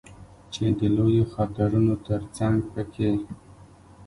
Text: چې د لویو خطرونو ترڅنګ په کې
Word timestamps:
چې 0.53 0.63
د 0.79 0.81
لویو 0.95 1.25
خطرونو 1.33 1.93
ترڅنګ 2.07 2.55
په 2.73 2.81
کې 2.93 3.11